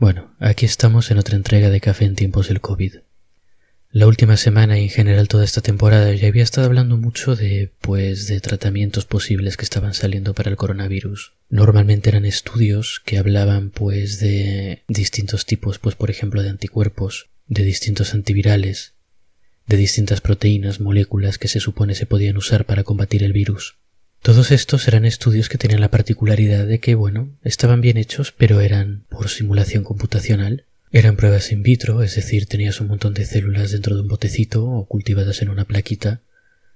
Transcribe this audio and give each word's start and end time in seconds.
Bueno, 0.00 0.34
aquí 0.38 0.64
estamos 0.64 1.10
en 1.10 1.18
otra 1.18 1.36
entrega 1.36 1.68
de 1.68 1.82
Café 1.82 2.06
en 2.06 2.14
tiempos 2.14 2.48
del 2.48 2.62
COVID. 2.62 3.00
La 3.90 4.06
última 4.06 4.38
semana 4.38 4.78
y 4.78 4.84
en 4.84 4.88
general 4.88 5.28
toda 5.28 5.44
esta 5.44 5.60
temporada 5.60 6.14
ya 6.14 6.26
había 6.26 6.42
estado 6.42 6.66
hablando 6.66 6.96
mucho 6.96 7.36
de, 7.36 7.70
pues, 7.82 8.26
de 8.26 8.40
tratamientos 8.40 9.04
posibles 9.04 9.58
que 9.58 9.64
estaban 9.64 9.92
saliendo 9.92 10.32
para 10.32 10.48
el 10.48 10.56
coronavirus. 10.56 11.34
Normalmente 11.50 12.08
eran 12.08 12.24
estudios 12.24 13.02
que 13.04 13.18
hablaban, 13.18 13.68
pues, 13.68 14.18
de 14.20 14.84
distintos 14.88 15.44
tipos, 15.44 15.78
pues, 15.78 15.96
por 15.96 16.10
ejemplo, 16.10 16.42
de 16.42 16.48
anticuerpos, 16.48 17.28
de 17.46 17.64
distintos 17.64 18.14
antivirales, 18.14 18.94
de 19.66 19.76
distintas 19.76 20.22
proteínas, 20.22 20.80
moléculas 20.80 21.36
que 21.36 21.48
se 21.48 21.60
supone 21.60 21.94
se 21.94 22.06
podían 22.06 22.38
usar 22.38 22.64
para 22.64 22.84
combatir 22.84 23.22
el 23.22 23.34
virus. 23.34 23.76
Todos 24.22 24.50
estos 24.50 24.86
eran 24.86 25.04
estudios 25.04 25.48
que 25.48 25.58
tenían 25.58 25.80
la 25.80 25.90
particularidad 25.90 26.66
de 26.66 26.78
que, 26.78 26.94
bueno, 26.94 27.30
estaban 27.42 27.80
bien 27.80 27.96
hechos, 27.96 28.32
pero 28.36 28.60
eran 28.60 29.04
por 29.08 29.28
simulación 29.28 29.82
computacional. 29.82 30.64
Eran 30.92 31.16
pruebas 31.16 31.52
in 31.52 31.62
vitro, 31.62 32.02
es 32.02 32.16
decir, 32.16 32.46
tenías 32.46 32.80
un 32.80 32.88
montón 32.88 33.14
de 33.14 33.24
células 33.24 33.70
dentro 33.70 33.94
de 33.94 34.02
un 34.02 34.08
botecito 34.08 34.66
o 34.66 34.86
cultivadas 34.86 35.40
en 35.40 35.48
una 35.48 35.64
plaquita, 35.64 36.20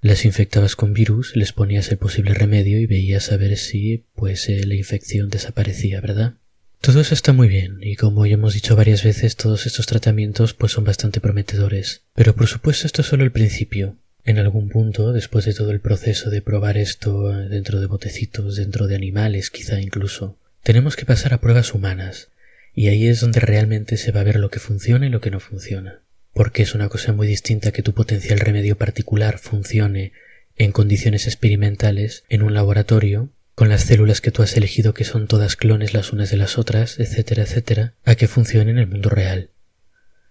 las 0.05 0.23
infectabas 0.23 0.75
con 0.75 0.93
virus, 0.93 1.35
les 1.35 1.51
ponías 1.51 1.91
el 1.91 1.97
posible 1.97 2.35
remedio 2.35 2.79
y 2.79 2.85
veías 2.85 3.31
a 3.31 3.37
ver 3.37 3.57
si, 3.57 4.03
pues, 4.13 4.47
eh, 4.49 4.63
la 4.65 4.75
infección 4.75 5.29
desaparecía, 5.29 5.99
¿verdad? 5.99 6.35
Todo 6.79 7.01
eso 7.01 7.15
está 7.15 7.33
muy 7.33 7.47
bien, 7.47 7.79
y 7.81 7.95
como 7.95 8.25
ya 8.27 8.35
hemos 8.35 8.53
dicho 8.53 8.75
varias 8.75 9.03
veces, 9.03 9.35
todos 9.35 9.65
estos 9.65 9.87
tratamientos 9.87 10.53
pues 10.53 10.73
son 10.73 10.83
bastante 10.83 11.19
prometedores. 11.19 12.03
Pero 12.13 12.35
por 12.35 12.45
supuesto 12.45 12.85
esto 12.85 13.01
es 13.01 13.07
solo 13.07 13.23
el 13.23 13.31
principio. 13.31 13.97
En 14.25 14.39
algún 14.39 14.69
punto, 14.69 15.13
después 15.13 15.45
de 15.45 15.53
todo 15.53 15.69
el 15.69 15.79
proceso 15.79 16.31
de 16.31 16.41
probar 16.41 16.79
esto 16.79 17.29
dentro 17.47 17.79
de 17.79 17.85
botecitos, 17.85 18.55
dentro 18.55 18.87
de 18.87 18.95
animales 18.95 19.51
quizá 19.51 19.79
incluso, 19.79 20.39
tenemos 20.63 20.95
que 20.95 21.05
pasar 21.05 21.35
a 21.35 21.39
pruebas 21.39 21.75
humanas, 21.75 22.29
y 22.73 22.87
ahí 22.87 23.07
es 23.07 23.21
donde 23.21 23.39
realmente 23.39 23.97
se 23.97 24.11
va 24.11 24.21
a 24.21 24.23
ver 24.23 24.37
lo 24.37 24.49
que 24.49 24.59
funciona 24.59 25.05
y 25.05 25.09
lo 25.09 25.21
que 25.21 25.29
no 25.29 25.39
funciona. 25.39 26.01
Porque 26.33 26.63
es 26.63 26.73
una 26.73 26.89
cosa 26.89 27.13
muy 27.13 27.27
distinta 27.27 27.71
que 27.71 27.83
tu 27.83 27.93
potencial 27.93 28.39
remedio 28.39 28.79
particular 28.79 29.37
funcione 29.37 30.11
en 30.57 30.71
condiciones 30.71 31.27
experimentales 31.27 32.23
en 32.27 32.41
un 32.41 32.55
laboratorio, 32.55 33.29
con 33.53 33.69
las 33.69 33.83
células 33.83 34.21
que 34.21 34.31
tú 34.31 34.41
has 34.41 34.57
elegido 34.57 34.95
que 34.95 35.03
son 35.03 35.27
todas 35.27 35.55
clones 35.55 35.93
las 35.93 36.11
unas 36.11 36.31
de 36.31 36.37
las 36.37 36.57
otras, 36.57 36.99
etcétera, 36.99 37.43
etcétera, 37.43 37.93
a 38.03 38.15
que 38.15 38.27
funcione 38.27 38.71
en 38.71 38.79
el 38.79 38.87
mundo 38.87 39.09
real 39.09 39.51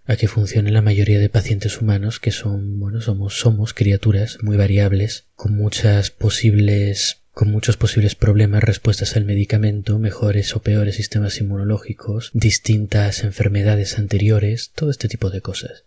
a 0.05 0.15
que 0.15 0.27
funcione 0.27 0.71
la 0.71 0.81
mayoría 0.81 1.19
de 1.19 1.29
pacientes 1.29 1.81
humanos 1.81 2.19
que 2.19 2.31
son, 2.31 2.79
bueno, 2.79 3.01
somos, 3.01 3.39
somos 3.39 3.73
criaturas 3.73 4.37
muy 4.41 4.57
variables, 4.57 5.25
con 5.35 5.55
muchas 5.55 6.11
posibles 6.11 7.21
con 7.35 7.51
muchos 7.51 7.75
posibles 7.75 8.15
problemas, 8.15 8.63
respuestas 8.63 9.17
al 9.17 9.25
medicamento, 9.25 9.99
mejores 9.99 10.55
o 10.55 10.61
peores 10.61 10.95
sistemas 10.95 11.37
inmunológicos, 11.41 12.31
distintas 12.33 13.25
enfermedades 13.25 13.99
anteriores, 13.99 14.71
todo 14.73 14.89
este 14.89 15.09
tipo 15.09 15.29
de 15.29 15.41
cosas. 15.41 15.83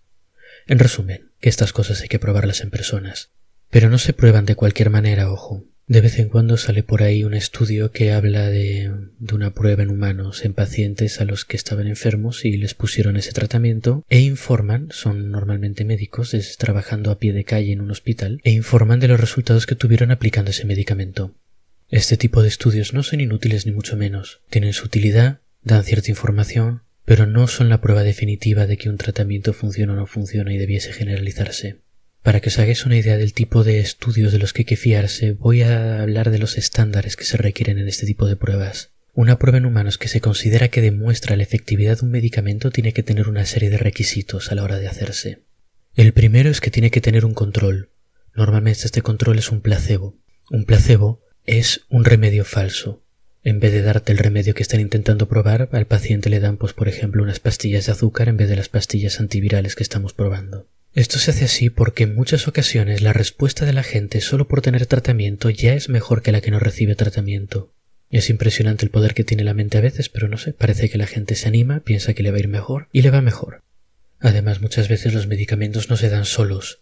En 0.67 0.79
resumen, 0.79 1.31
que 1.41 1.49
estas 1.49 1.73
cosas 1.73 2.03
hay 2.03 2.09
que 2.09 2.19
probarlas 2.19 2.61
en 2.61 2.69
personas. 2.69 3.31
Pero 3.71 3.89
no 3.89 3.97
se 3.97 4.13
prueban 4.13 4.45
de 4.45 4.57
cualquier 4.57 4.91
manera, 4.91 5.33
ojo. 5.33 5.65
De 5.89 6.03
vez 6.03 6.19
en 6.19 6.29
cuando 6.29 6.59
sale 6.59 6.83
por 6.83 7.03
ahí 7.03 7.25
un 7.25 7.33
estudio 7.33 7.93
que 7.93 8.13
habla 8.13 8.51
de, 8.51 8.93
de, 9.19 9.35
una 9.35 9.55
prueba 9.55 9.83
en 9.83 9.89
humanos 9.89 10.45
en 10.45 10.53
pacientes 10.53 11.19
a 11.23 11.25
los 11.25 11.47
que 11.47 11.57
estaban 11.57 11.87
enfermos 11.87 12.45
y 12.45 12.59
les 12.59 12.75
pusieron 12.75 13.17
ese 13.17 13.33
tratamiento 13.33 14.05
e 14.11 14.21
informan, 14.21 14.89
son 14.91 15.31
normalmente 15.31 15.87
médicos 15.87 16.37
trabajando 16.59 17.11
a 17.11 17.19
pie 17.19 17.33
de 17.33 17.45
calle 17.45 17.73
en 17.73 17.81
un 17.81 17.91
hospital, 17.91 18.43
e 18.45 18.51
informan 18.51 19.01
de 19.01 19.09
los 19.09 19.19
resultados 19.19 19.65
que 19.65 19.77
tuvieron 19.77 20.11
aplicando 20.11 20.51
ese 20.51 20.67
medicamento. 20.67 21.35
Este 21.89 22.19
tipo 22.19 22.43
de 22.43 22.49
estudios 22.49 22.93
no 22.93 23.03
son 23.03 23.23
inútiles 23.23 23.65
ni 23.65 23.73
mucho 23.73 23.97
menos, 23.97 24.43
tienen 24.51 24.75
su 24.75 24.85
utilidad, 24.85 25.41
dan 25.63 25.85
cierta 25.85 26.11
información, 26.11 26.83
pero 27.07 27.25
no 27.25 27.49
son 27.49 27.71
la 27.71 27.81
prueba 27.81 28.03
definitiva 28.03 28.67
de 28.67 28.77
que 28.77 28.91
un 28.91 28.99
tratamiento 28.99 29.55
funciona 29.55 29.95
o 29.95 29.97
no 29.97 30.07
funciona 30.07 30.53
y 30.53 30.59
debiese 30.59 30.93
generalizarse. 30.93 31.79
Para 32.23 32.41
que 32.41 32.49
os 32.49 32.59
hagáis 32.59 32.85
una 32.85 32.97
idea 32.97 33.17
del 33.17 33.33
tipo 33.33 33.65
de 33.65 33.81
estudios 33.81 34.33
de 34.33 34.39
los 34.39 34.53
que 34.53 34.63
hay 34.63 34.67
que 34.67 34.77
fiarse, 34.77 35.33
voy 35.33 35.63
a 35.63 36.03
hablar 36.03 36.31
de 36.31 36.39
los 36.39 36.59
estándares 36.59 37.17
que 37.17 37.25
se 37.25 37.37
requieren 37.37 37.79
en 37.79 37.89
este 37.89 38.07
tipo 38.07 38.27
de 38.27 38.37
pruebas. 38.37 38.93
Una 39.15 39.39
prueba 39.39 39.59
en 39.59 39.67
humanos 39.67 39.99
que 39.99 40.09
se 40.09 40.21
considera 40.21 40.69
que 40.69 40.81
demuestra 40.81 41.37
la 41.37 41.43
efectividad 41.43 41.99
de 41.99 42.07
un 42.07 42.13
medicamento 42.13 42.71
tiene 42.71 42.93
que 42.93 43.03
tener 43.03 43.29
una 43.29 43.47
serie 43.47 43.71
de 43.71 43.79
requisitos 43.79 44.53
a 44.53 44.55
la 44.55 44.63
hora 44.63 44.79
de 44.79 44.89
hacerse. 44.89 45.43
El 45.95 46.13
primero 46.13 46.51
es 46.51 46.61
que 46.61 46.71
tiene 46.71 46.91
que 46.91 47.01
tener 47.01 47.25
un 47.25 47.35
control. 47.35 47.91
Normalmente 48.35 48.85
este 48.85 49.03
control 49.03 49.39
es 49.39 49.51
un 49.51 49.61
placebo. 49.61 50.17
Un 50.51 50.65
placebo 50.65 51.25
es 51.45 51.87
un 51.89 52.05
remedio 52.05 52.45
falso. 52.45 53.03
En 53.43 53.59
vez 53.59 53.73
de 53.73 53.83
darte 53.83 54.13
el 54.13 54.19
remedio 54.19 54.55
que 54.55 54.63
están 54.63 54.81
intentando 54.81 55.29
probar, 55.29 55.69
al 55.73 55.87
paciente 55.87 56.31
le 56.31 56.39
dan, 56.39 56.57
pues 56.57 56.73
por 56.73 56.89
ejemplo, 56.89 57.23
unas 57.23 57.41
pastillas 57.41 57.87
de 57.87 57.93
azúcar 57.93 58.29
en 58.29 58.37
vez 58.37 58.49
de 58.49 58.57
las 58.57 58.69
pastillas 58.69 59.19
antivirales 59.19 59.75
que 59.75 59.83
estamos 59.83 60.13
probando. 60.13 60.69
Esto 60.99 61.21
se 61.21 61.31
hace 61.31 61.45
así 61.45 61.71
porque 61.71 62.03
en 62.03 62.17
muchas 62.17 62.49
ocasiones 62.49 63.03
la 63.03 63.13
respuesta 63.13 63.65
de 63.65 63.73
la 63.73 63.85
gente 63.85 64.21
solo 64.21 64.49
por 64.49 64.63
tener 64.63 64.85
tratamiento 64.87 65.49
ya 65.49 65.75
es 65.75 65.89
mejor 65.89 66.23
que 66.23 66.33
la 66.33 66.41
que 66.41 66.51
no 66.51 66.59
recibe 66.59 66.97
tratamiento. 66.97 67.73
Es 68.11 68.31
impresionante 68.31 68.85
el 68.85 68.91
poder 68.91 69.15
que 69.15 69.23
tiene 69.23 69.45
la 69.45 69.55
mente 69.55 69.79
a 69.79 69.81
veces, 69.81 70.09
pero 70.09 70.27
no 70.27 70.39
sé, 70.39 70.55
parece 70.55 70.91
que 70.91 70.99
la 70.99 71.07
gente 71.07 71.37
se 71.37 71.47
anima, 71.47 71.85
piensa 71.85 72.15
que 72.15 72.25
le 72.25 72.33
va 72.33 72.39
a 72.39 72.41
ir 72.41 72.49
mejor 72.49 72.89
y 72.91 73.03
le 73.03 73.13
va 73.13 73.23
mejor. 73.23 73.63
Además, 74.19 74.61
muchas 74.61 74.89
veces 74.89 75.15
los 75.15 75.29
medicamentos 75.29 75.89
no 75.89 75.97
se 75.97 76.09
dan 76.09 76.25
solos, 76.25 76.81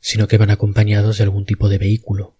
sino 0.00 0.26
que 0.26 0.36
van 0.36 0.50
acompañados 0.50 1.18
de 1.18 1.22
algún 1.22 1.46
tipo 1.46 1.68
de 1.68 1.78
vehículo, 1.78 2.36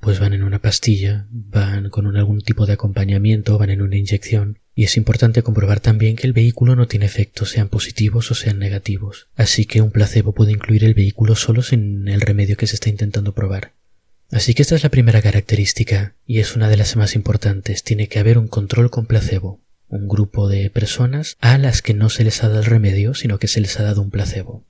pues 0.00 0.18
van 0.18 0.32
en 0.32 0.42
una 0.42 0.60
pastilla, 0.60 1.26
van 1.30 1.90
con 1.90 2.16
algún 2.16 2.40
tipo 2.40 2.66
de 2.66 2.72
acompañamiento, 2.72 3.58
van 3.58 3.70
en 3.70 3.82
una 3.82 3.96
inyección, 3.96 4.58
y 4.74 4.84
es 4.84 4.96
importante 4.96 5.42
comprobar 5.42 5.80
también 5.80 6.16
que 6.16 6.26
el 6.26 6.32
vehículo 6.32 6.74
no 6.74 6.88
tiene 6.88 7.06
efectos, 7.06 7.50
sean 7.50 7.68
positivos 7.68 8.30
o 8.30 8.34
sean 8.34 8.58
negativos. 8.58 9.28
Así 9.36 9.66
que 9.66 9.82
un 9.82 9.90
placebo 9.90 10.32
puede 10.32 10.52
incluir 10.52 10.84
el 10.84 10.94
vehículo 10.94 11.36
solo 11.36 11.62
sin 11.62 12.08
el 12.08 12.22
remedio 12.22 12.56
que 12.56 12.66
se 12.66 12.76
está 12.76 12.88
intentando 12.88 13.34
probar. 13.34 13.74
Así 14.30 14.54
que 14.54 14.62
esta 14.62 14.76
es 14.76 14.82
la 14.82 14.88
primera 14.88 15.20
característica, 15.20 16.14
y 16.24 16.38
es 16.38 16.56
una 16.56 16.68
de 16.68 16.76
las 16.76 16.96
más 16.96 17.14
importantes. 17.14 17.82
Tiene 17.82 18.08
que 18.08 18.20
haber 18.20 18.38
un 18.38 18.48
control 18.48 18.90
con 18.90 19.06
placebo, 19.06 19.60
un 19.88 20.08
grupo 20.08 20.48
de 20.48 20.70
personas 20.70 21.36
a 21.40 21.58
las 21.58 21.82
que 21.82 21.94
no 21.94 22.08
se 22.08 22.24
les 22.24 22.42
ha 22.42 22.48
dado 22.48 22.60
el 22.60 22.66
remedio, 22.66 23.12
sino 23.14 23.38
que 23.38 23.48
se 23.48 23.60
les 23.60 23.78
ha 23.78 23.82
dado 23.82 24.00
un 24.00 24.10
placebo. 24.10 24.64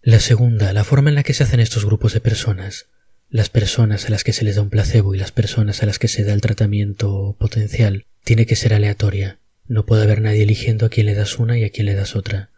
La 0.00 0.18
segunda, 0.18 0.72
la 0.72 0.84
forma 0.84 1.10
en 1.10 1.16
la 1.16 1.22
que 1.22 1.34
se 1.34 1.44
hacen 1.44 1.60
estos 1.60 1.84
grupos 1.84 2.14
de 2.14 2.20
personas. 2.20 2.86
Las 3.30 3.50
personas 3.50 4.06
a 4.06 4.10
las 4.10 4.24
que 4.24 4.32
se 4.32 4.42
les 4.42 4.56
da 4.56 4.62
un 4.62 4.70
placebo 4.70 5.14
y 5.14 5.18
las 5.18 5.32
personas 5.32 5.82
a 5.82 5.86
las 5.86 5.98
que 5.98 6.08
se 6.08 6.24
da 6.24 6.32
el 6.32 6.40
tratamiento 6.40 7.36
potencial 7.38 8.06
tiene 8.24 8.46
que 8.46 8.56
ser 8.56 8.72
aleatoria. 8.72 9.38
No 9.66 9.84
puede 9.84 10.04
haber 10.04 10.22
nadie 10.22 10.44
eligiendo 10.44 10.86
a 10.86 10.88
quién 10.88 11.04
le 11.04 11.14
das 11.14 11.38
una 11.38 11.58
y 11.58 11.64
a 11.64 11.68
quién 11.68 11.84
le 11.84 11.94
das 11.94 12.16
otra. 12.16 12.48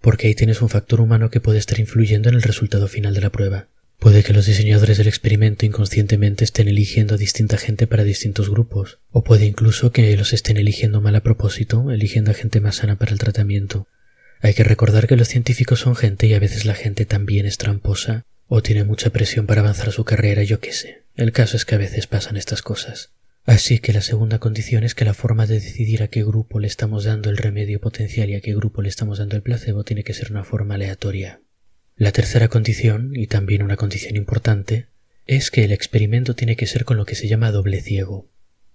Porque 0.00 0.28
ahí 0.28 0.34
tienes 0.34 0.62
un 0.62 0.70
factor 0.70 1.02
humano 1.02 1.28
que 1.28 1.40
puede 1.40 1.58
estar 1.58 1.78
influyendo 1.78 2.30
en 2.30 2.34
el 2.34 2.42
resultado 2.42 2.88
final 2.88 3.12
de 3.12 3.20
la 3.20 3.28
prueba. 3.28 3.68
Puede 3.98 4.22
que 4.22 4.32
los 4.32 4.46
diseñadores 4.46 4.96
del 4.96 5.06
experimento 5.06 5.66
inconscientemente 5.66 6.44
estén 6.44 6.68
eligiendo 6.68 7.16
a 7.16 7.18
distinta 7.18 7.58
gente 7.58 7.86
para 7.86 8.02
distintos 8.02 8.48
grupos, 8.48 9.00
o 9.10 9.22
puede 9.22 9.44
incluso 9.44 9.92
que 9.92 10.16
los 10.16 10.32
estén 10.32 10.56
eligiendo 10.56 11.02
mal 11.02 11.14
a 11.16 11.22
propósito, 11.22 11.90
eligiendo 11.90 12.30
a 12.30 12.34
gente 12.34 12.62
más 12.62 12.76
sana 12.76 12.96
para 12.96 13.12
el 13.12 13.18
tratamiento. 13.18 13.86
Hay 14.40 14.54
que 14.54 14.64
recordar 14.64 15.08
que 15.08 15.16
los 15.16 15.28
científicos 15.28 15.80
son 15.80 15.94
gente 15.94 16.26
y 16.26 16.32
a 16.32 16.40
veces 16.40 16.64
la 16.64 16.74
gente 16.74 17.04
también 17.04 17.44
es 17.44 17.58
tramposa 17.58 18.24
o 18.48 18.62
tiene 18.62 18.84
mucha 18.84 19.10
presión 19.10 19.46
para 19.46 19.60
avanzar 19.60 19.92
su 19.92 20.04
carrera, 20.04 20.42
yo 20.42 20.60
qué 20.60 20.72
sé. 20.72 21.02
El 21.16 21.32
caso 21.32 21.56
es 21.56 21.64
que 21.64 21.74
a 21.74 21.78
veces 21.78 22.06
pasan 22.06 22.36
estas 22.36 22.62
cosas. 22.62 23.10
Así 23.44 23.78
que 23.78 23.92
la 23.92 24.00
segunda 24.00 24.38
condición 24.38 24.82
es 24.82 24.94
que 24.94 25.04
la 25.04 25.14
forma 25.14 25.46
de 25.46 25.60
decidir 25.60 26.02
a 26.02 26.08
qué 26.08 26.24
grupo 26.24 26.58
le 26.58 26.66
estamos 26.66 27.04
dando 27.04 27.30
el 27.30 27.36
remedio 27.36 27.80
potencial 27.80 28.28
y 28.28 28.34
a 28.34 28.40
qué 28.40 28.54
grupo 28.54 28.82
le 28.82 28.88
estamos 28.88 29.18
dando 29.18 29.36
el 29.36 29.42
placebo 29.42 29.84
tiene 29.84 30.02
que 30.02 30.14
ser 30.14 30.32
una 30.32 30.42
forma 30.42 30.74
aleatoria. 30.74 31.40
La 31.96 32.12
tercera 32.12 32.48
condición, 32.48 33.12
y 33.14 33.28
también 33.28 33.62
una 33.62 33.76
condición 33.76 34.16
importante, 34.16 34.86
es 35.26 35.50
que 35.50 35.64
el 35.64 35.72
experimento 35.72 36.34
tiene 36.34 36.56
que 36.56 36.66
ser 36.66 36.84
con 36.84 36.96
lo 36.96 37.06
que 37.06 37.14
se 37.14 37.28
llama 37.28 37.52
doble 37.52 37.80
ciego. 37.80 38.28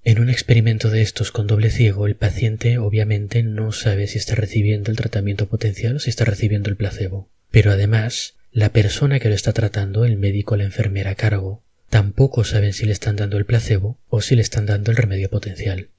En 0.04 0.20
un 0.20 0.30
experimento 0.30 0.90
de 0.90 1.02
estos 1.02 1.32
con 1.32 1.48
doble 1.48 1.70
ciego, 1.70 2.08
el 2.08 2.16
paciente 2.16 2.78
obviamente 2.80 3.44
no 3.44 3.72
sabe 3.72 4.08
si 4.08 4.18
está 4.18 4.36
recibiendo 4.36 4.90
el 4.90 4.98
tratamiento 4.98 5.48
potencial 5.48 5.98
o 5.98 6.00
si 6.00 6.10
está 6.10 6.26
recibiendo 6.26 6.70
el 6.70 6.78
placebo. 6.78 7.30
Pero 7.52 7.72
además, 7.72 8.36
la 8.52 8.74
persona 8.74 9.20
que 9.20 9.30
lo 9.30 9.36
está 9.36 9.54
tratando, 9.54 10.04
el 10.04 10.18
médico 10.18 10.56
o 10.56 10.58
la 10.58 10.66
enfermera 10.66 11.12
a 11.12 11.16
cargo, 11.16 11.64
tampoco 11.90 12.44
saben 12.44 12.74
si 12.74 12.86
le 12.86 12.92
están 12.92 13.16
dando 13.16 13.38
el 13.38 13.46
placebo 13.46 13.98
o 14.10 14.22
si 14.22 14.36
le 14.36 14.42
están 14.42 14.66
dando 14.66 14.92
el 14.92 14.98
remedio 14.98 15.30
potencial. 15.30 15.90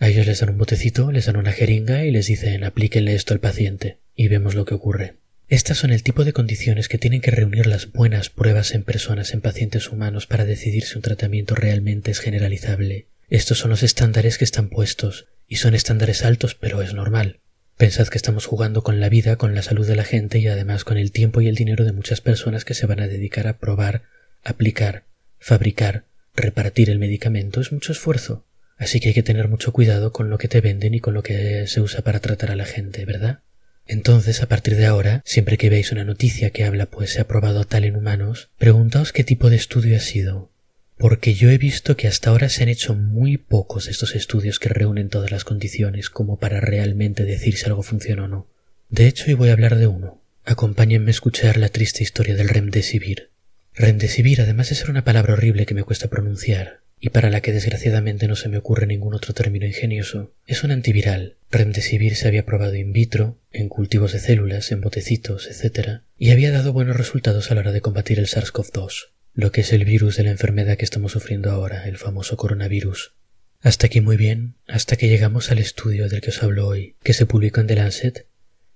A 0.00 0.08
ellos 0.08 0.26
les 0.26 0.40
dan 0.40 0.50
un 0.50 0.58
botecito, 0.58 1.12
les 1.12 1.26
dan 1.26 1.36
una 1.36 1.52
jeringa 1.52 2.04
y 2.04 2.10
les 2.10 2.26
dicen 2.26 2.64
aplíquenle 2.64 3.14
esto 3.14 3.32
al 3.32 3.40
paciente 3.40 3.98
y 4.16 4.26
vemos 4.26 4.56
lo 4.56 4.64
que 4.64 4.74
ocurre. 4.74 5.14
Estas 5.48 5.78
son 5.78 5.92
el 5.92 6.02
tipo 6.02 6.24
de 6.24 6.32
condiciones 6.32 6.88
que 6.88 6.98
tienen 6.98 7.20
que 7.20 7.30
reunir 7.30 7.66
las 7.66 7.92
buenas 7.92 8.28
pruebas 8.28 8.72
en 8.72 8.82
personas 8.82 9.32
en 9.32 9.40
pacientes 9.40 9.88
humanos 9.88 10.26
para 10.26 10.44
decidir 10.44 10.84
si 10.84 10.96
un 10.96 11.02
tratamiento 11.02 11.54
realmente 11.54 12.10
es 12.10 12.18
generalizable. 12.18 13.06
Estos 13.30 13.58
son 13.58 13.70
los 13.70 13.82
estándares 13.82 14.36
que 14.36 14.44
están 14.44 14.68
puestos, 14.68 15.26
y 15.46 15.56
son 15.56 15.74
estándares 15.74 16.24
altos, 16.24 16.54
pero 16.54 16.82
es 16.82 16.92
normal. 16.92 17.40
Pensad 17.78 18.08
que 18.08 18.18
estamos 18.18 18.44
jugando 18.44 18.82
con 18.82 18.98
la 18.98 19.08
vida, 19.08 19.36
con 19.36 19.54
la 19.54 19.62
salud 19.62 19.86
de 19.86 19.94
la 19.94 20.02
gente 20.02 20.40
y 20.40 20.48
además 20.48 20.82
con 20.82 20.98
el 20.98 21.12
tiempo 21.12 21.40
y 21.40 21.46
el 21.46 21.54
dinero 21.54 21.84
de 21.84 21.92
muchas 21.92 22.20
personas 22.20 22.64
que 22.64 22.74
se 22.74 22.86
van 22.86 22.98
a 22.98 23.06
dedicar 23.06 23.46
a 23.46 23.58
probar, 23.58 24.02
aplicar, 24.42 25.04
fabricar, 25.38 26.02
repartir 26.34 26.90
el 26.90 26.98
medicamento. 26.98 27.60
Es 27.60 27.70
mucho 27.70 27.92
esfuerzo. 27.92 28.44
Así 28.78 28.98
que 28.98 29.10
hay 29.10 29.14
que 29.14 29.22
tener 29.22 29.46
mucho 29.46 29.72
cuidado 29.72 30.12
con 30.12 30.28
lo 30.28 30.38
que 30.38 30.48
te 30.48 30.60
venden 30.60 30.92
y 30.92 30.98
con 30.98 31.14
lo 31.14 31.22
que 31.22 31.68
se 31.68 31.80
usa 31.80 32.02
para 32.02 32.18
tratar 32.18 32.50
a 32.50 32.56
la 32.56 32.64
gente, 32.64 33.04
¿verdad? 33.04 33.42
Entonces, 33.86 34.42
a 34.42 34.48
partir 34.48 34.74
de 34.74 34.86
ahora, 34.86 35.22
siempre 35.24 35.56
que 35.56 35.70
veáis 35.70 35.92
una 35.92 36.04
noticia 36.04 36.50
que 36.50 36.64
habla 36.64 36.86
pues 36.86 37.12
se 37.12 37.20
ha 37.20 37.28
probado 37.28 37.64
tal 37.64 37.84
en 37.84 37.94
humanos, 37.94 38.50
preguntaos 38.58 39.12
qué 39.12 39.22
tipo 39.22 39.50
de 39.50 39.56
estudio 39.56 39.96
ha 39.96 40.00
sido. 40.00 40.50
Porque 40.98 41.34
yo 41.34 41.50
he 41.50 41.58
visto 41.58 41.96
que 41.96 42.08
hasta 42.08 42.30
ahora 42.30 42.48
se 42.48 42.64
han 42.64 42.68
hecho 42.68 42.94
muy 42.94 43.36
pocos 43.36 43.86
estos 43.86 44.16
estudios 44.16 44.58
que 44.58 44.68
reúnen 44.68 45.08
todas 45.08 45.30
las 45.30 45.44
condiciones 45.44 46.10
como 46.10 46.38
para 46.38 46.60
realmente 46.60 47.24
decir 47.24 47.56
si 47.56 47.66
algo 47.66 47.84
funciona 47.84 48.24
o 48.24 48.28
no. 48.28 48.48
De 48.90 49.06
hecho, 49.06 49.26
hoy 49.28 49.34
voy 49.34 49.50
a 49.50 49.52
hablar 49.52 49.76
de 49.76 49.86
uno. 49.86 50.20
Acompáñenme 50.44 51.10
a 51.10 51.12
escuchar 51.12 51.56
la 51.56 51.68
triste 51.68 52.02
historia 52.02 52.34
del 52.34 52.48
Remdesivir. 52.48 53.30
Remdesivir, 53.74 54.40
además 54.40 54.70
de 54.70 54.74
ser 54.74 54.90
una 54.90 55.04
palabra 55.04 55.34
horrible 55.34 55.66
que 55.66 55.74
me 55.74 55.84
cuesta 55.84 56.08
pronunciar, 56.08 56.80
y 56.98 57.10
para 57.10 57.30
la 57.30 57.42
que 57.42 57.52
desgraciadamente 57.52 58.26
no 58.26 58.34
se 58.34 58.48
me 58.48 58.58
ocurre 58.58 58.88
ningún 58.88 59.14
otro 59.14 59.34
término 59.34 59.66
ingenioso, 59.66 60.32
es 60.46 60.64
un 60.64 60.72
antiviral. 60.72 61.36
Remdesivir 61.50 62.16
se 62.16 62.26
había 62.26 62.44
probado 62.44 62.74
in 62.74 62.92
vitro, 62.92 63.38
en 63.52 63.68
cultivos 63.68 64.12
de 64.12 64.18
células, 64.18 64.72
en 64.72 64.80
botecitos, 64.80 65.46
etc., 65.46 66.00
y 66.18 66.30
había 66.30 66.50
dado 66.50 66.72
buenos 66.72 66.96
resultados 66.96 67.50
a 67.50 67.54
la 67.54 67.60
hora 67.60 67.72
de 67.72 67.82
combatir 67.82 68.18
el 68.18 68.26
SARS-CoV-2, 68.26 69.10
lo 69.38 69.52
que 69.52 69.60
es 69.60 69.72
el 69.72 69.84
virus 69.84 70.16
de 70.16 70.24
la 70.24 70.32
enfermedad 70.32 70.76
que 70.76 70.84
estamos 70.84 71.12
sufriendo 71.12 71.52
ahora, 71.52 71.86
el 71.86 71.96
famoso 71.96 72.36
coronavirus. 72.36 73.14
Hasta 73.60 73.86
aquí 73.86 74.00
muy 74.00 74.16
bien, 74.16 74.56
hasta 74.66 74.96
que 74.96 75.06
llegamos 75.06 75.52
al 75.52 75.60
estudio 75.60 76.08
del 76.08 76.20
que 76.20 76.30
os 76.30 76.42
hablo 76.42 76.66
hoy, 76.66 76.96
que 77.04 77.12
se 77.12 77.24
publicó 77.24 77.60
en 77.60 77.68
The 77.68 77.76
Lancet 77.76 78.26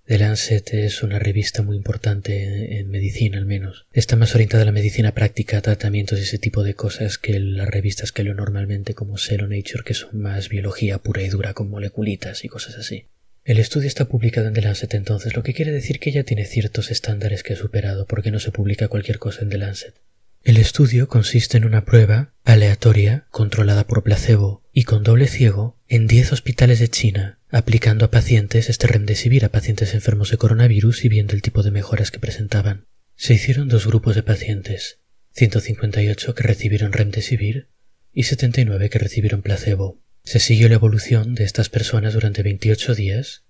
The 0.05 0.19
Lancet 0.19 0.73
es 0.75 1.03
una 1.03 1.19
revista 1.19 1.63
muy 1.63 1.77
importante 1.77 2.79
en 2.79 2.91
medicina 2.91 3.39
al 3.39 3.47
menos. 3.47 3.87
Está 3.93 4.15
más 4.15 4.37
orientada 4.37 4.63
a 4.63 4.67
la 4.67 4.71
medicina 4.71 5.15
práctica, 5.15 5.61
tratamientos 5.63 6.21
y 6.21 6.23
ese 6.23 6.39
tipo 6.39 6.63
de 6.63 6.75
cosas 6.75 7.19
que 7.19 7.41
las 7.41 7.67
revistas 7.67 8.13
que 8.13 8.23
leo 8.23 8.35
normalmente 8.35 8.95
como 8.95 9.19
Cell 9.19 9.49
Nature 9.49 9.83
que 9.85 9.95
son 9.95 10.21
más 10.21 10.49
biología 10.49 10.99
pura 10.99 11.23
y 11.23 11.29
dura 11.29 11.55
con 11.55 11.71
moleculitas 11.71 12.45
y 12.45 12.49
cosas 12.49 12.77
así. 12.77 13.07
El 13.43 13.59
estudio 13.59 13.89
está 13.89 14.05
publicado 14.05 14.47
en 14.47 14.55
The 14.55 14.63
Lancet 14.63 14.95
entonces, 14.95 15.35
lo 15.35 15.43
que 15.43 15.55
quiere 15.55 15.73
decir 15.73 15.99
que 15.99 16.13
ya 16.13 16.23
tiene 16.23 16.45
ciertos 16.45 16.93
estándares 16.93 17.43
que 17.43 17.55
ha 17.55 17.57
superado 17.57 18.07
porque 18.07 18.31
no 18.31 18.39
se 18.39 18.53
publica 18.53 18.87
cualquier 18.87 19.19
cosa 19.19 19.43
en 19.43 19.51
The 19.51 19.59
Lancet. 19.59 19.95
El 20.45 20.57
estudio 20.57 21.07
consiste 21.07 21.57
en 21.57 21.65
una 21.65 21.85
prueba 21.85 22.35
aleatoria, 22.43 23.27
controlada 23.31 23.87
por 23.87 24.03
placebo 24.03 24.65
y 24.73 24.83
con 24.83 25.05
doble 25.05 25.29
ciego, 25.29 25.79
en 25.87 26.09
10 26.09 26.33
hospitales 26.33 26.81
de 26.81 26.89
China, 26.89 27.39
aplicando 27.49 28.05
a 28.05 28.11
pacientes 28.11 28.69
este 28.69 28.89
remdesivir 28.89 29.45
a 29.45 29.51
pacientes 29.51 29.95
enfermos 29.95 30.33
de 30.33 30.39
coronavirus 30.39 31.05
y 31.05 31.09
viendo 31.09 31.35
el 31.35 31.43
tipo 31.43 31.63
de 31.63 31.71
mejoras 31.71 32.11
que 32.11 32.19
presentaban. 32.19 32.87
Se 33.15 33.35
hicieron 33.35 33.69
dos 33.69 33.87
grupos 33.87 34.17
de 34.17 34.25
pacientes, 34.25 34.99
158 35.31 36.35
que 36.35 36.43
recibieron 36.43 36.93
remdesivir 36.93 37.69
y 38.13 38.25
79 38.25 38.91
que 38.91 38.99
recibieron 38.99 39.43
placebo. 39.43 40.03
Se 40.25 40.41
siguió 40.41 40.69
la 40.69 40.75
evolución 40.75 41.37
de 41.37 41.45
estas 41.45 41.69
personas 41.69 42.15
durante 42.15 42.43
28 42.43 42.97
días 42.97 43.45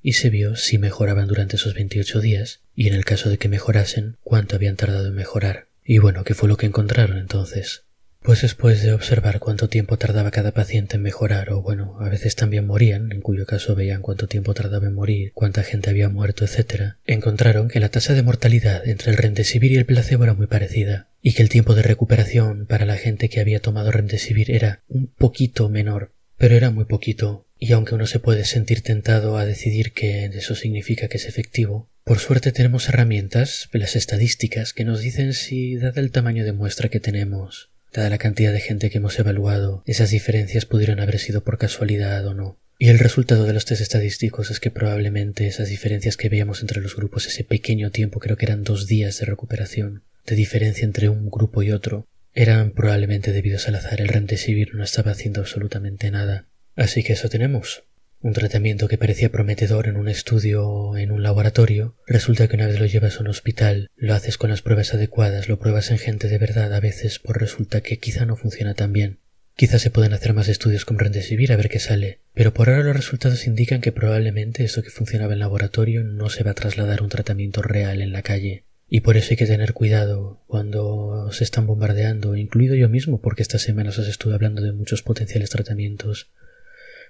y 0.00 0.12
se 0.12 0.30
vio 0.30 0.54
si 0.54 0.78
mejoraban 0.78 1.26
durante 1.26 1.56
esos 1.56 1.74
28 1.74 2.20
días 2.20 2.60
y 2.76 2.86
en 2.86 2.94
el 2.94 3.04
caso 3.04 3.28
de 3.28 3.38
que 3.38 3.48
mejorasen 3.48 4.18
cuánto 4.22 4.54
habían 4.54 4.76
tardado 4.76 5.08
en 5.08 5.14
mejorar. 5.16 5.67
Y 5.90 5.96
bueno, 5.96 6.22
¿qué 6.22 6.34
fue 6.34 6.50
lo 6.50 6.58
que 6.58 6.66
encontraron 6.66 7.16
entonces? 7.16 7.86
Pues 8.20 8.42
después 8.42 8.82
de 8.82 8.92
observar 8.92 9.38
cuánto 9.38 9.70
tiempo 9.70 9.96
tardaba 9.96 10.30
cada 10.30 10.52
paciente 10.52 10.96
en 10.96 11.02
mejorar, 11.02 11.50
o 11.50 11.62
bueno, 11.62 11.96
a 11.98 12.10
veces 12.10 12.36
también 12.36 12.66
morían, 12.66 13.10
en 13.10 13.22
cuyo 13.22 13.46
caso 13.46 13.74
veían 13.74 14.02
cuánto 14.02 14.26
tiempo 14.26 14.52
tardaba 14.52 14.86
en 14.86 14.92
morir, 14.92 15.32
cuánta 15.32 15.62
gente 15.62 15.88
había 15.88 16.10
muerto, 16.10 16.44
etc., 16.44 16.96
encontraron 17.06 17.68
que 17.68 17.80
la 17.80 17.88
tasa 17.88 18.12
de 18.12 18.22
mortalidad 18.22 18.86
entre 18.86 19.12
el 19.12 19.16
remdesivir 19.16 19.72
y 19.72 19.76
el 19.76 19.86
placebo 19.86 20.24
era 20.24 20.34
muy 20.34 20.46
parecida, 20.46 21.08
y 21.22 21.32
que 21.32 21.40
el 21.40 21.48
tiempo 21.48 21.74
de 21.74 21.80
recuperación 21.80 22.66
para 22.66 22.84
la 22.84 22.96
gente 22.96 23.30
que 23.30 23.40
había 23.40 23.60
tomado 23.60 23.90
remdesivir 23.90 24.50
era 24.50 24.82
un 24.88 25.06
poquito 25.06 25.70
menor, 25.70 26.12
pero 26.38 26.56
era 26.56 26.70
muy 26.70 26.84
poquito, 26.84 27.46
y 27.58 27.72
aunque 27.72 27.94
uno 27.94 28.06
se 28.06 28.20
puede 28.20 28.44
sentir 28.44 28.82
tentado 28.82 29.36
a 29.36 29.44
decidir 29.44 29.92
que 29.92 30.24
eso 30.26 30.54
significa 30.54 31.08
que 31.08 31.16
es 31.16 31.26
efectivo, 31.26 31.90
por 32.04 32.20
suerte 32.20 32.52
tenemos 32.52 32.88
herramientas, 32.88 33.68
las 33.72 33.96
estadísticas, 33.96 34.72
que 34.72 34.84
nos 34.84 35.00
dicen 35.00 35.34
si, 35.34 35.76
dada 35.76 36.00
el 36.00 36.12
tamaño 36.12 36.44
de 36.44 36.52
muestra 36.52 36.88
que 36.88 37.00
tenemos, 37.00 37.70
dada 37.92 38.08
la 38.08 38.18
cantidad 38.18 38.52
de 38.52 38.60
gente 38.60 38.88
que 38.88 38.98
hemos 38.98 39.18
evaluado, 39.18 39.82
esas 39.84 40.10
diferencias 40.10 40.64
pudieron 40.64 41.00
haber 41.00 41.18
sido 41.18 41.42
por 41.42 41.58
casualidad 41.58 42.26
o 42.26 42.34
no. 42.34 42.58
Y 42.78 42.88
el 42.88 43.00
resultado 43.00 43.44
de 43.44 43.52
los 43.52 43.64
test 43.64 43.82
estadísticos 43.82 44.52
es 44.52 44.60
que 44.60 44.70
probablemente 44.70 45.48
esas 45.48 45.68
diferencias 45.68 46.16
que 46.16 46.28
veíamos 46.28 46.60
entre 46.60 46.80
los 46.80 46.94
grupos, 46.94 47.26
ese 47.26 47.42
pequeño 47.42 47.90
tiempo, 47.90 48.20
creo 48.20 48.36
que 48.36 48.46
eran 48.46 48.62
dos 48.62 48.86
días 48.86 49.18
de 49.18 49.26
recuperación, 49.26 50.04
de 50.24 50.36
diferencia 50.36 50.84
entre 50.84 51.08
un 51.08 51.28
grupo 51.28 51.64
y 51.64 51.72
otro, 51.72 52.06
eran 52.34 52.70
probablemente 52.70 53.32
debidos 53.32 53.68
al 53.68 53.76
azar. 53.76 54.00
El 54.00 54.08
remdesivir 54.08 54.74
no 54.74 54.84
estaba 54.84 55.12
haciendo 55.12 55.40
absolutamente 55.40 56.10
nada. 56.10 56.46
Así 56.76 57.02
que 57.02 57.14
eso 57.14 57.28
tenemos. 57.28 57.84
Un 58.20 58.32
tratamiento 58.32 58.88
que 58.88 58.98
parecía 58.98 59.30
prometedor 59.30 59.86
en 59.86 59.96
un 59.96 60.08
estudio 60.08 60.96
en 60.96 61.12
un 61.12 61.22
laboratorio, 61.22 61.96
resulta 62.04 62.48
que 62.48 62.56
una 62.56 62.66
vez 62.66 62.80
lo 62.80 62.86
llevas 62.86 63.16
a 63.16 63.20
un 63.20 63.28
hospital, 63.28 63.90
lo 63.94 64.12
haces 64.12 64.38
con 64.38 64.50
las 64.50 64.60
pruebas 64.60 64.92
adecuadas, 64.92 65.48
lo 65.48 65.60
pruebas 65.60 65.92
en 65.92 65.98
gente 65.98 66.28
de 66.28 66.38
verdad 66.38 66.74
a 66.74 66.80
veces, 66.80 67.20
pues 67.20 67.36
resulta 67.36 67.80
que 67.80 67.98
quizá 67.98 68.26
no 68.26 68.34
funciona 68.34 68.74
tan 68.74 68.92
bien. 68.92 69.20
Quizá 69.54 69.78
se 69.78 69.90
pueden 69.90 70.12
hacer 70.12 70.34
más 70.34 70.48
estudios 70.48 70.84
con 70.84 70.98
Remdesivir 70.98 71.52
a 71.52 71.56
ver 71.56 71.68
qué 71.68 71.80
sale, 71.80 72.20
pero 72.34 72.54
por 72.54 72.70
ahora 72.70 72.84
los 72.84 72.96
resultados 72.96 73.46
indican 73.46 73.80
que 73.80 73.90
probablemente 73.90 74.62
esto 74.62 74.84
que 74.84 74.90
funcionaba 74.90 75.32
en 75.32 75.40
laboratorio 75.40 76.04
no 76.04 76.28
se 76.28 76.44
va 76.44 76.52
a 76.52 76.54
trasladar 76.54 77.02
un 77.02 77.08
tratamiento 77.08 77.62
real 77.62 78.00
en 78.00 78.12
la 78.12 78.22
calle. 78.22 78.64
Y 78.88 79.00
por 79.00 79.16
eso 79.16 79.28
hay 79.30 79.36
que 79.36 79.46
tener 79.46 79.74
cuidado 79.74 80.42
cuando 80.46 81.30
se 81.32 81.44
están 81.44 81.66
bombardeando, 81.66 82.36
incluido 82.36 82.74
yo 82.74 82.88
mismo, 82.88 83.20
porque 83.20 83.42
estas 83.42 83.62
semanas 83.62 83.98
os 83.98 84.08
estuve 84.08 84.34
hablando 84.34 84.62
de 84.62 84.72
muchos 84.72 85.02
potenciales 85.02 85.50
tratamientos 85.50 86.30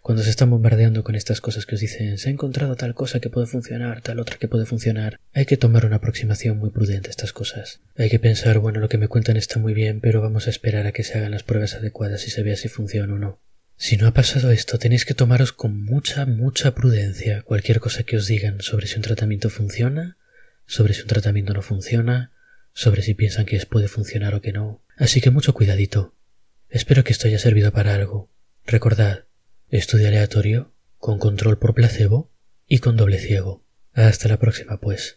cuando 0.03 0.23
se 0.23 0.31
están 0.31 0.51
bombardeando 0.51 1.05
con 1.05 1.15
estas 1.15 1.41
cosas 1.41 1.67
que 1.67 1.75
os 1.75 1.81
dicen 1.81 2.19
se 2.19 2.29
ha 2.29 2.33
encontrado 2.33 2.77
tal 2.77 2.95
cosa 2.95 3.21
que 3.21 3.31
puede 3.31 3.47
funcionar, 3.47 4.01
tal 4.01 4.21
otra 4.21 4.37
que 4.39 4.49
puede 4.49 4.67
funcionar, 4.67 5.21
hay 5.33 5.47
que 5.47 5.57
tomar 5.57 5.87
una 5.87 5.97
aproximación 5.97 6.59
muy 6.59 6.71
prudente 6.71 7.09
a 7.09 7.11
estas 7.11 7.33
cosas. 7.33 7.81
Hay 7.97 8.09
que 8.09 8.19
pensar, 8.19 8.59
bueno, 8.59 8.81
lo 8.81 8.89
que 8.89 8.99
me 8.99 9.09
cuentan 9.09 9.37
está 9.37 9.59
muy 9.59 9.75
bien, 9.75 10.01
pero 10.01 10.21
vamos 10.21 10.47
a 10.47 10.51
esperar 10.51 10.87
a 10.87 10.93
que 10.93 11.05
se 11.05 11.19
hagan 11.19 11.33
las 11.33 11.43
pruebas 11.43 11.75
adecuadas 11.75 12.27
y 12.27 12.31
se 12.31 12.43
vea 12.43 12.57
si 12.57 12.69
funciona 12.69 13.15
o 13.15 13.19
no. 13.19 13.41
Si 13.77 13.97
no 13.97 14.09
ha 14.09 14.15
pasado 14.15 14.51
esto, 14.51 14.79
tenéis 14.79 15.05
que 15.05 15.15
tomaros 15.15 15.53
con 15.53 15.85
mucha, 15.85 16.27
mucha 16.27 16.75
prudencia 16.75 17.43
cualquier 17.43 17.79
cosa 17.81 18.03
que 18.03 18.17
os 18.17 18.27
digan 18.27 18.61
sobre 18.61 18.89
si 18.89 18.97
un 18.97 19.03
tratamiento 19.03 19.51
funciona, 19.51 20.17
sobre 20.69 20.95
si 20.95 21.01
un 21.01 21.09
tratamiento 21.09 21.55
no 21.55 21.63
funciona, 21.63 22.31
sobre 22.73 23.03
si 23.03 23.15
piensan 23.15 23.47
que 23.47 23.59
puede 23.67 23.89
funcionar 23.89 24.37
o 24.37 24.41
que 24.41 24.53
no. 24.53 24.85
Así 24.97 25.21
que 25.21 25.31
mucho 25.31 25.55
cuidadito. 25.55 26.15
Espero 26.69 27.03
que 27.03 27.13
esto 27.13 27.27
haya 27.27 27.39
servido 27.39 27.73
para 27.73 27.95
algo. 27.95 28.31
Recordad, 28.67 29.25
Estudio 29.71 30.09
aleatorio, 30.09 30.73
con 30.99 31.19
control 31.19 31.59
por 31.59 31.75
placebo 31.75 32.31
y 32.67 32.79
con 32.79 32.97
doble 32.97 33.19
ciego. 33.19 33.65
Hasta 33.93 34.29
la 34.29 34.39
próxima, 34.39 34.79
pues. 34.79 35.07